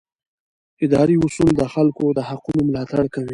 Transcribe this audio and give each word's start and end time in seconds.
اداري 0.85 1.15
اصول 1.25 1.51
د 1.57 1.63
خلکو 1.73 2.05
د 2.17 2.19
حقونو 2.29 2.61
ملاتړ 2.67 3.03
کوي. 3.13 3.29